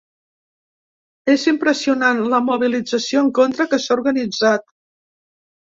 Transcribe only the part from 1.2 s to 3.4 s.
És impressionant la mobilització en